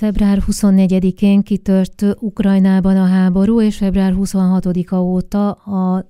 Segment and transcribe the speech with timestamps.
[0.00, 6.06] Február 24-én kitört Ukrajnában a háború, és február 26-a óta a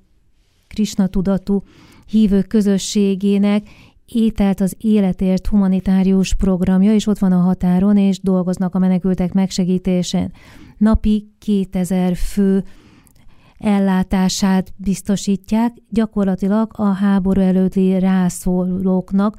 [0.68, 1.62] Krisna tudatú
[2.06, 3.68] hívők közösségének
[4.06, 10.32] ételt az életért humanitárius programja, és ott van a határon, és dolgoznak a menekültek megsegítésén.
[10.78, 12.64] Napi 2000 fő
[13.58, 19.36] ellátását biztosítják, gyakorlatilag a háború előtti rászólóknak,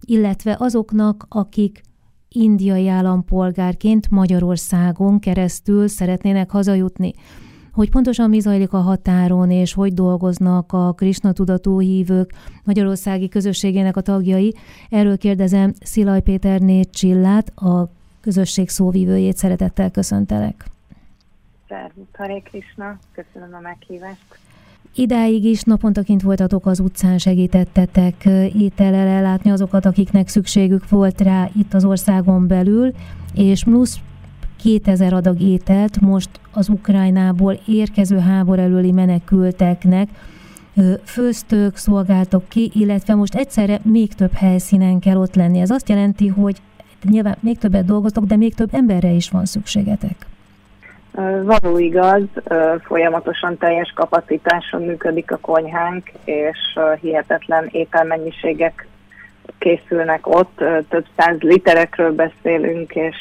[0.00, 1.82] illetve azoknak, akik
[2.34, 7.12] indiai állampolgárként Magyarországon keresztül szeretnének hazajutni.
[7.72, 12.30] Hogy pontosan mi zajlik a határon, és hogy dolgoznak a Krisna tudatú hívők
[12.64, 14.54] Magyarországi közösségének a tagjai,
[14.90, 16.60] erről kérdezem Szilaj Péter
[16.90, 17.88] Csillát, a
[18.20, 20.64] közösség szóvívőjét szeretettel köszöntelek.
[21.68, 24.38] Szervusz, Haré Krisna, köszönöm a meghívást.
[24.94, 31.74] Idáig is napontaként voltatok az utcán, segítettetek étellel ellátni azokat, akiknek szükségük volt rá itt
[31.74, 32.92] az országon belül,
[33.34, 33.98] és plusz
[34.56, 40.08] 2000 adag ételt most az Ukrajnából érkező háború előli menekülteknek
[41.04, 45.58] főztök, szolgáltok ki, illetve most egyszerre még több helyszínen kell ott lenni.
[45.58, 46.60] Ez azt jelenti, hogy
[47.02, 50.26] nyilván még többet dolgoztok, de még több emberre is van szükségetek.
[51.42, 52.22] Való igaz,
[52.82, 56.58] folyamatosan teljes kapacitáson működik a konyhánk, és
[57.00, 58.86] hihetetlen ételmennyiségek
[59.58, 63.16] készülnek ott, több száz literekről beszélünk, és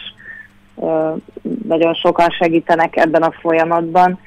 [1.67, 4.19] nagyon sokan segítenek ebben a folyamatban.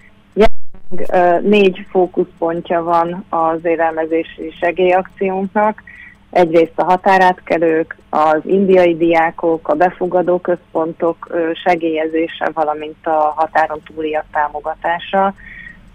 [1.40, 5.82] Négy fókuszpontja van az élelmezési segélyakciónknak,
[6.30, 15.34] egyrészt a határátkelők, az indiai diákok, a befogadó központok segélyezése, valamint a határon túliak támogatása.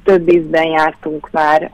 [0.04, 1.72] Több ízben jártunk már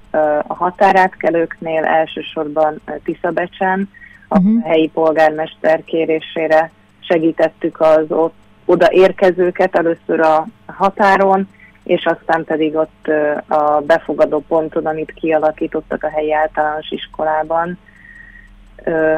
[0.48, 3.90] a határátkelőknél, elsősorban Tiszabecsen,
[4.28, 4.64] a uh-huh.
[4.64, 8.36] helyi polgármester kérésére segítettük az ott
[8.66, 11.48] oda érkezőket először a határon,
[11.84, 13.08] és aztán pedig ott
[13.48, 17.78] a befogadó ponton, amit kialakítottak a helyi általános iskolában,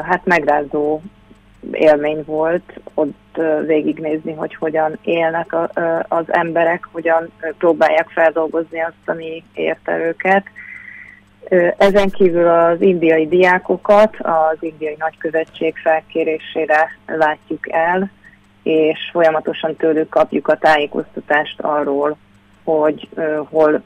[0.02, 1.00] hát megrázó
[1.72, 5.54] élmény volt ott végignézni, hogy hogyan élnek
[6.08, 10.44] az emberek, hogyan próbálják feldolgozni azt, ami érte őket.
[11.76, 18.10] Ezen kívül az indiai diákokat az indiai nagykövetség felkérésére látjuk el,
[18.62, 22.16] és folyamatosan tőlük kapjuk a tájékoztatást arról,
[22.64, 23.08] hogy
[23.50, 23.82] hol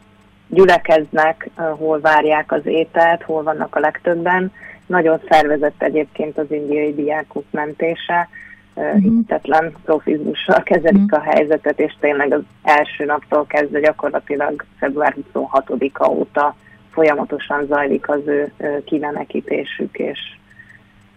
[0.48, 4.52] gyülekeznek, hol várják az ételt, hol vannak a legtöbben,
[4.86, 8.28] nagyon szervezett egyébként az indiai diákok mentése,
[8.74, 9.00] uh-huh.
[9.00, 11.18] hihetetlen profizmussal kezelik uh-huh.
[11.18, 16.56] a helyzetet, és tényleg az első naptól kezdve gyakorlatilag február 26-a óta
[16.92, 18.52] folyamatosan zajlik az ő
[18.84, 20.18] kimenekítésük, és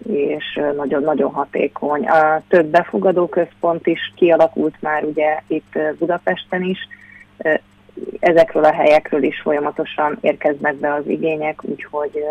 [0.06, 2.08] és nagyon-nagyon hatékony.
[2.08, 6.88] A több befogadó központ is kialakult már ugye itt Budapesten is,
[8.20, 12.24] ezekről a helyekről is folyamatosan érkeznek be az igények, úgyhogy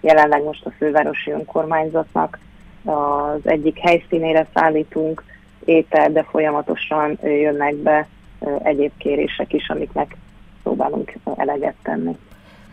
[0.00, 2.38] jelenleg most a fővárosi önkormányzatnak
[2.84, 5.24] az egyik helyszínére szállítunk
[5.64, 8.06] étel, de folyamatosan jönnek be
[8.62, 10.16] egyéb kérések is, amiknek
[10.62, 12.16] próbálunk eleget tenni.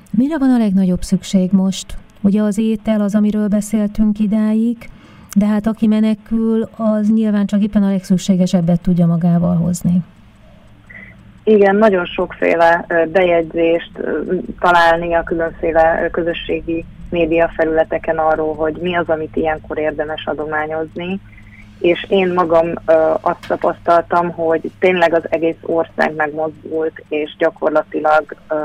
[0.10, 1.98] Mire van a legnagyobb szükség most?
[2.22, 4.78] Ugye az étel az, amiről beszéltünk idáig,
[5.36, 10.04] de hát aki menekül, az nyilván csak éppen a legszükségesebbet tudja magával hozni.
[11.44, 13.92] Igen, nagyon sokféle bejegyzést
[14.60, 21.20] találni a különféle közösségi média felületeken arról, hogy mi az, amit ilyenkor érdemes adományozni,
[21.80, 28.56] és én magam ö, azt tapasztaltam, hogy tényleg az egész ország megmozdult, és gyakorlatilag ö,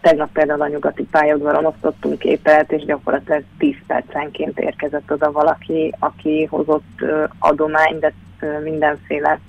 [0.00, 6.44] tegnap például a nyugati pályaudvaron osztottunk képet, és gyakorlatilag 10 percenként érkezett oda valaki, aki
[6.44, 9.40] hozott ö, adományt, de ö, mindenféle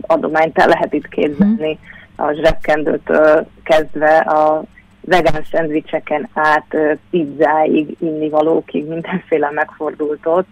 [0.00, 1.78] adományt el lehet itt képzelni,
[2.16, 4.62] a zsebkendőtől kezdve a
[5.00, 6.76] vegán szendvicseken át
[7.10, 10.48] pizzáig, innivalókig mindenféle megfordult ott,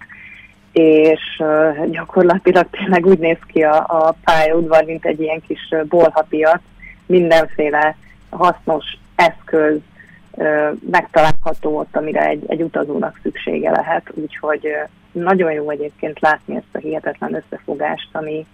[0.72, 1.42] és
[1.86, 6.60] gyakorlatilag tényleg úgy néz ki a, a pályaudvar, mint egy ilyen kis bolhapiac,
[7.06, 7.96] mindenféle
[8.30, 8.84] hasznos
[9.14, 9.80] eszköz
[10.90, 14.68] megtalálható ott, amire egy, egy utazónak szüksége lehet, úgyhogy
[15.12, 18.46] nagyon jó egyébként látni ezt a hihetetlen összefogást, ami,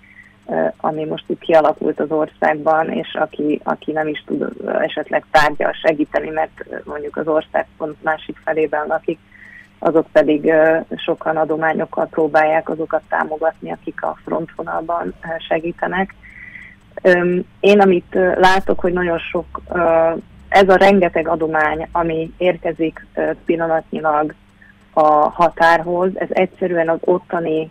[0.76, 6.30] ami most itt kialakult az országban, és aki, aki nem is tud esetleg tárgyal segíteni,
[6.30, 9.18] mert mondjuk az ország pont másik felében lakik,
[9.78, 10.52] azok pedig
[10.96, 15.14] sokan adományokkal próbálják azokat támogatni, akik a frontvonalban
[15.48, 16.14] segítenek.
[17.60, 19.60] Én amit látok, hogy nagyon sok,
[20.48, 23.06] ez a rengeteg adomány, ami érkezik
[23.44, 24.34] pillanatnyilag
[24.92, 27.70] a határhoz, ez egyszerűen az ottani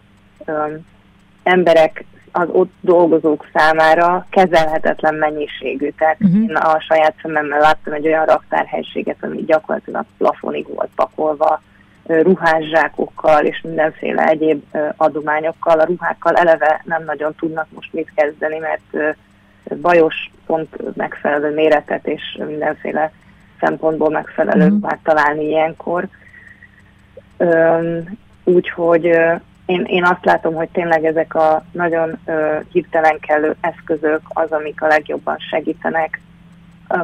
[1.44, 5.89] emberek az ott dolgozók számára kezelhetetlen mennyiségű.
[5.97, 6.41] Tehát uh-huh.
[6.41, 11.62] én a saját szememmel láttam egy olyan raktárhelységet, ami gyakorlatilag plafonig volt pakolva,
[12.06, 14.63] ruhászsákokkal és mindenféle egyéb
[14.97, 15.80] adományokkal.
[15.80, 19.18] A ruhákkal eleve nem nagyon tudnak most mit kezdeni, mert
[19.81, 23.12] bajos, pont megfelelő méretet és mindenféle
[23.59, 24.69] szempontból megfelelő mm.
[24.69, 26.07] ruhát találni ilyenkor.
[28.44, 29.18] Úgyhogy
[29.65, 32.19] én, én azt látom, hogy tényleg ezek a nagyon
[32.71, 36.21] hirtelen kellő eszközök az, amik a legjobban segítenek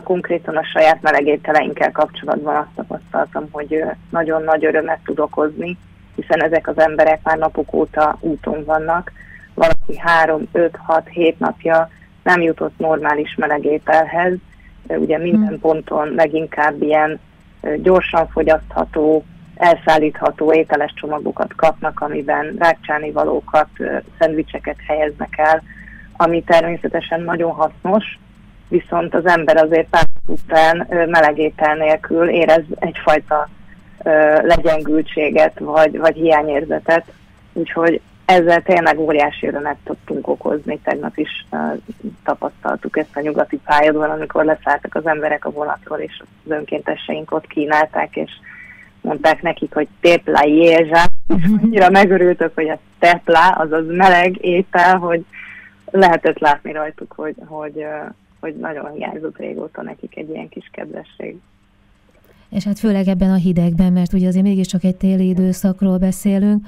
[0.04, 5.78] konkrétan a saját melegételeinkkel kapcsolatban azt tapasztaltam, hogy nagyon nagy örömet tud okozni,
[6.16, 9.12] hiszen ezek az emberek már napok óta úton vannak.
[9.54, 11.90] Valaki három, öt, hat, hét napja
[12.24, 14.34] nem jutott normális melegételhez.
[14.88, 15.60] Ugye minden hmm.
[15.60, 17.20] ponton leginkább ilyen
[17.78, 19.24] gyorsan fogyasztható,
[19.60, 23.68] elszállítható ételes csomagokat kapnak, amiben rákcsáni valókat,
[24.20, 25.64] szendvicseket helyeznek el,
[26.18, 28.20] ami természetesen nagyon hasznos,
[28.68, 33.50] viszont az ember azért pár után melegétel nélkül érez egyfajta
[34.42, 37.12] legyengültséget vagy, vagy hiányérzetet,
[37.54, 40.80] úgyhogy ezzel tényleg óriási örömet tudtunk okozni.
[40.84, 41.46] Tegnap is
[42.24, 47.48] tapasztaltuk ezt a nyugati pályadon, amikor leszálltak az emberek a vonatról, és az önkénteseink ott
[47.48, 48.32] kínálták, és
[49.02, 51.06] mondták nekik, hogy tepla jézsá,
[51.38, 51.64] és mhm.
[51.64, 55.26] annyira megörültök, hogy a tepla, azaz meleg étel, hogy
[55.92, 57.86] lehetett látni rajtuk, hogy, hogy,
[58.40, 61.38] hogy nagyon hiányzott régóta nekik egy ilyen kis kedvesség.
[62.50, 66.68] És hát főleg ebben a hidegben, mert ugye azért mégiscsak egy téli időszakról beszélünk.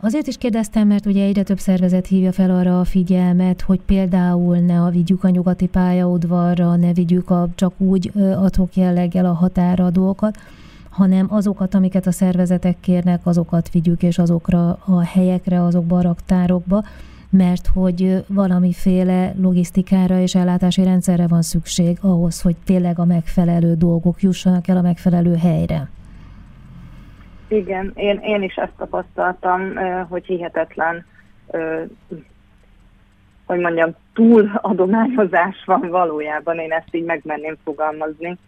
[0.00, 4.56] Azért is kérdeztem, mert ugye egyre több szervezet hívja fel arra a figyelmet, hogy például
[4.56, 10.38] ne a vigyük a nyugati pályaudvarra, ne vigyük a, csak úgy adhok jelleggel a határadókat,
[10.96, 16.82] hanem azokat, amiket a szervezetek kérnek, azokat vigyük, és azokra a helyekre, azokba a raktárokba,
[17.30, 24.20] mert hogy valamiféle logisztikára és ellátási rendszerre van szükség ahhoz, hogy tényleg a megfelelő dolgok
[24.20, 25.88] jussanak el a megfelelő helyre.
[27.48, 29.60] Igen, én, én is ezt tapasztaltam,
[30.08, 31.04] hogy hihetetlen,
[33.46, 38.38] hogy mondjam, túl adományozás van valójában, én ezt így megmenném fogalmazni,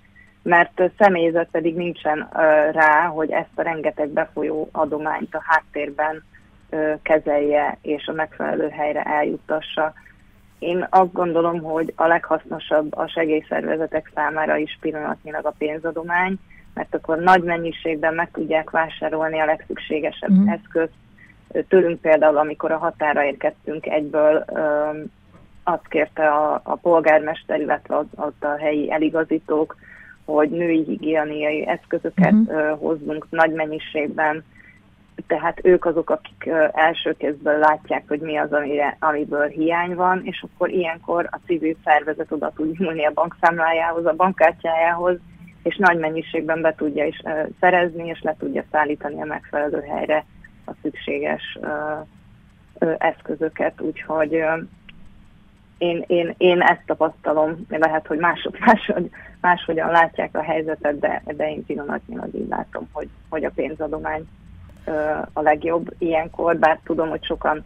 [0.49, 2.29] mert személyzet pedig nincsen
[2.73, 6.25] rá, hogy ezt a rengeteg befolyó adományt a háttérben
[7.03, 9.93] kezelje és a megfelelő helyre eljuttassa.
[10.59, 16.37] Én azt gondolom, hogy a leghasznosabb a segélyszervezetek számára is pillanatnyilag a pénzadomány,
[16.75, 20.49] mert akkor nagy mennyiségben meg tudják vásárolni a legszükségesebb mm.
[20.49, 20.93] eszközt.
[21.69, 24.45] Tőlünk például, amikor a határa érkeztünk egyből,
[25.63, 29.77] azt kérte a, a polgármester, illetve ott, a helyi eligazítók,
[30.33, 32.47] hogy női higiéniai eszközöket mm.
[32.79, 34.45] hozzunk nagy mennyiségben,
[35.27, 40.45] tehát ők azok, akik első kézből látják, hogy mi az, amire, amiből hiány van, és
[40.45, 45.19] akkor ilyenkor a civil szervezet oda tud nyúlni a bankszámlájához, a bankkártyájához,
[45.63, 47.23] és nagy mennyiségben be tudja is
[47.61, 50.25] szerezni, és le tudja szállítani a megfelelő helyre
[50.65, 51.59] a szükséges
[52.99, 53.81] eszközöket.
[53.81, 54.45] Úgyhogy
[55.79, 59.11] én, én, én ezt tapasztalom, lehet, hogy mások máshogy,
[59.41, 64.29] máshogyan látják a helyzetet, de, de én pillanatnyilag így látom, hogy, hogy a pénzadomány
[65.33, 67.65] a legjobb ilyenkor, bár tudom, hogy sokan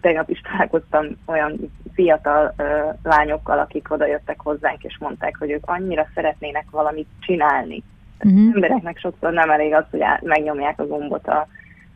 [0.00, 2.54] tegnap is találkoztam olyan fiatal
[3.02, 7.82] lányokkal, akik oda jöttek hozzánk, és mondták, hogy ők annyira szeretnének valamit csinálni.
[8.24, 8.52] Uh-huh.
[8.54, 11.46] Embereknek sokszor nem elég az, hogy megnyomják a gombot a,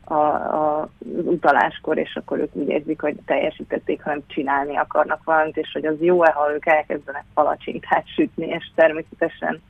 [0.09, 0.89] a, a,
[1.23, 5.95] utaláskor, és akkor ők úgy érzik, hogy teljesítették, hanem csinálni akarnak valamit, és hogy az
[5.99, 9.61] jó-e, ha ők elkezdenek palacsintát sütni, és természetesen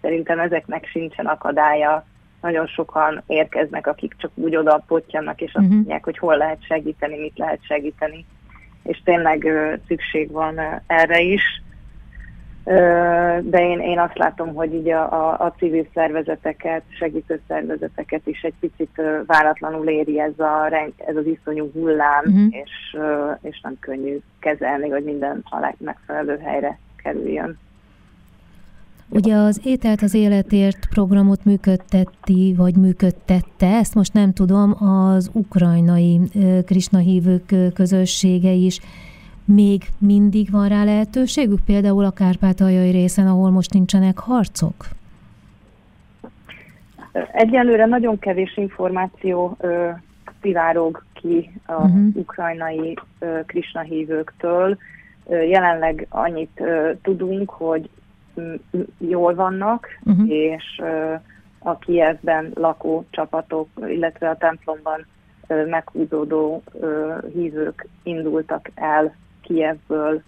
[0.00, 2.04] szerintem ezeknek sincsen akadálya
[2.40, 5.74] nagyon sokan érkeznek, akik csak úgy oda pottyannak, és azt uh-huh.
[5.74, 8.24] mondják, hogy hol lehet segíteni, mit lehet segíteni.
[8.82, 11.42] És tényleg ö, szükség van ö, erre is.
[13.42, 18.42] De én, én azt látom, hogy így a, a, a civil szervezeteket, segítő szervezeteket is
[18.42, 22.54] egy picit váratlanul éri ez, a, ez az iszonyú hullám, uh-huh.
[22.54, 22.96] és,
[23.40, 27.58] és nem könnyű kezelni, hogy minden a legmegfelelő helyre kerüljön.
[29.12, 36.20] Ugye az Ételt az Életért programot működtetti, vagy működtette, ezt most nem tudom, az ukrajnai
[36.66, 38.80] Krisna hívők közössége is.
[39.54, 44.74] Még mindig van rá lehetőségük, például a kárpátaljai részen, ahol most nincsenek harcok?
[47.32, 49.88] Egyelőre nagyon kevés információ ö,
[50.40, 52.16] szivárog ki az uh-huh.
[52.16, 54.78] ukrajnai ö, Krishna hívőktől.
[55.26, 57.90] Ö, jelenleg annyit ö, tudunk, hogy
[58.98, 60.30] jól vannak, uh-huh.
[60.30, 60.82] és
[61.58, 65.06] a Kievben lakó csapatok, illetve a templomban
[65.66, 66.62] meghúzódó
[67.32, 69.14] hívők indultak el
[69.50, 70.22] Kievből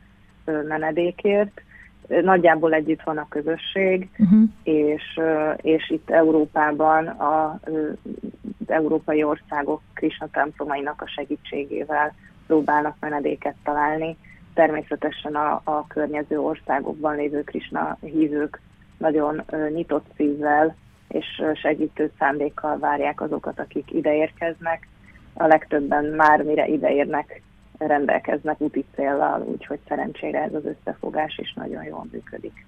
[0.45, 1.63] menedékért.
[2.07, 4.43] Nagyjából együtt van a közösség, uh-huh.
[4.63, 5.21] és,
[5.57, 12.15] és itt Európában a, az európai országok Krishna templomainak a segítségével
[12.47, 14.17] próbálnak menedéket találni.
[14.55, 18.61] Természetesen a, a környező országokban lévő Krishna hívők
[18.99, 20.77] nagyon nyitott szívvel
[21.09, 24.89] és segítő szándékkal várják azokat, akik ideérkeznek.
[25.35, 27.43] A legtöbben már mire ideérnek,
[27.87, 32.67] rendelkeznek úti céllal, úgyhogy szerencsére ez az összefogás is nagyon jól működik.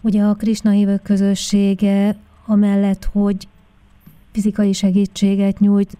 [0.00, 3.48] Ugye a Krisna hívők közössége amellett, hogy
[4.32, 5.96] fizikai segítséget nyújt,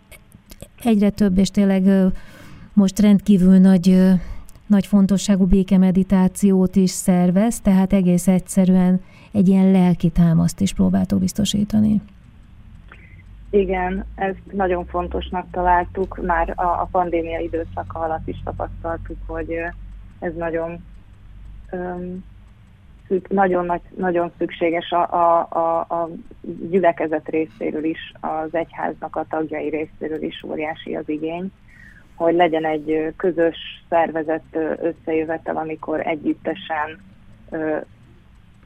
[0.83, 2.13] egyre több és tényleg
[2.73, 3.99] most rendkívül nagy,
[4.67, 9.01] nagy fontosságú békemeditációt is szervez, tehát egész egyszerűen
[9.33, 12.01] egy ilyen lelki támaszt is próbáltok biztosítani.
[13.55, 19.57] Igen, ezt nagyon fontosnak találtuk, már a, a pandémia időszaka alatt is tapasztaltuk, hogy
[20.19, 20.85] ez nagyon
[21.73, 22.25] um,
[23.29, 26.09] nagyon, nagy, nagyon szükséges a, a, a, a
[26.71, 31.53] gyülekezet részéről is, az egyháznak a tagjai részéről is óriási az igény,
[32.15, 33.57] hogy legyen egy közös
[33.89, 37.01] szervezett összejövetel, amikor együttesen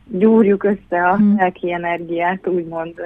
[0.04, 1.36] gyúrjuk össze a hmm.
[1.36, 3.00] lelki energiát, úgymond,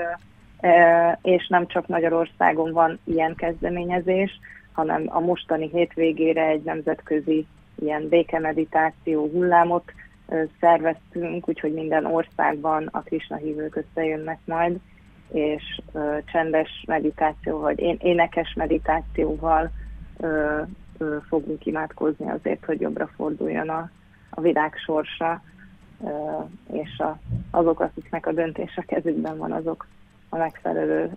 [1.23, 4.41] és nem csak Magyarországon van ilyen kezdeményezés,
[4.73, 9.93] hanem a mostani hétvégére egy nemzetközi ilyen békemeditáció hullámot
[10.61, 14.79] szerveztünk, úgyhogy minden országban a Krishna hívők összejönnek majd,
[15.33, 15.81] és
[16.33, 19.71] csendes meditáció, vagy én, énekes meditációval
[21.29, 23.91] fogunk imádkozni azért, hogy jobbra forduljon a,
[24.31, 25.43] a világ sorsa,
[26.73, 27.19] és a,
[27.51, 29.87] azok, akiknek a döntés a kezükben van, azok
[30.33, 31.13] a megfelelő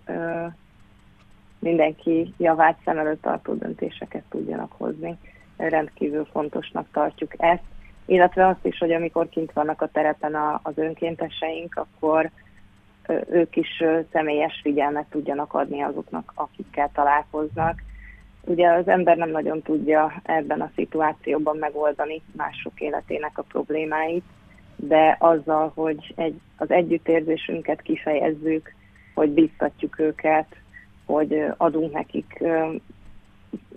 [1.58, 5.18] mindenki javát szem előtt tartó döntéseket tudjanak hozni.
[5.56, 7.62] Rendkívül fontosnak tartjuk ezt,
[8.06, 12.30] illetve azt is, hogy amikor kint vannak a terepen a, az önkénteseink, akkor
[13.30, 13.82] ők is
[14.12, 17.82] személyes figyelmet tudjanak adni azoknak, akikkel találkoznak.
[18.40, 24.24] Ugye az ember nem nagyon tudja ebben a szituációban megoldani mások életének a problémáit,
[24.76, 28.75] de azzal, hogy egy, az együttérzésünket kifejezzük,
[29.16, 30.46] hogy biztatjuk őket,
[31.04, 32.42] hogy adunk nekik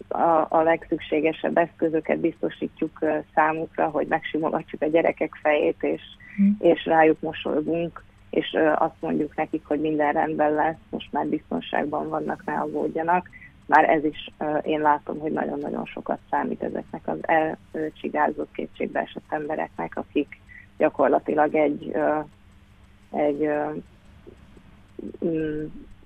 [0.07, 2.99] a, a legszükségesebb eszközöket biztosítjuk
[3.33, 6.01] számukra, hogy megsimogatjuk a gyerekek fejét, és,
[6.41, 6.49] mm.
[6.59, 12.45] és rájuk mosolygunk, és azt mondjuk nekik, hogy minden rendben lesz, most már biztonságban vannak,
[12.45, 13.29] ne aggódjanak.
[13.65, 14.29] Már ez is
[14.63, 17.17] én látom, hogy nagyon-nagyon sokat számít ezeknek az
[17.71, 20.39] elcsigázott kétségbeesett embereknek, akik
[20.77, 21.95] gyakorlatilag egy,
[23.11, 23.49] egy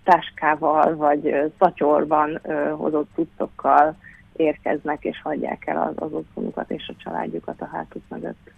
[0.03, 2.39] táskával vagy szatyorban
[2.77, 3.95] hozott cuccokkal
[4.35, 8.51] érkeznek és hagyják el az, az otthonukat és a családjukat a hátuk mögött.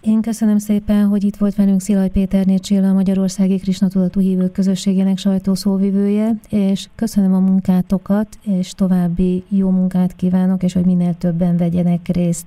[0.00, 4.52] Én köszönöm szépen, hogy itt volt velünk Szilaj Péter Csilla, a Magyarországi Krisna Tudatú Hívők
[4.52, 11.56] Közösségének sajtószóvivője, és köszönöm a munkátokat, és további jó munkát kívánok, és hogy minél többen
[11.56, 12.46] vegyenek részt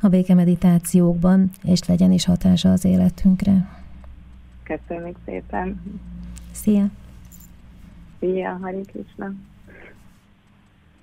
[0.00, 3.68] a békemeditációkban, és legyen is hatása az életünkre.
[4.66, 5.80] Köszönjük szépen!
[6.52, 6.86] Szia!
[8.18, 9.32] Szia, Hari Krishna!